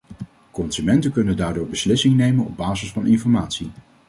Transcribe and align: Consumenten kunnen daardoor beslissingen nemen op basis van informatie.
Consumenten 0.51 1.11
kunnen 1.11 1.37
daardoor 1.37 1.67
beslissingen 1.67 2.17
nemen 2.17 2.45
op 2.45 2.57
basis 2.57 2.91
van 2.91 3.07
informatie. 3.07 3.71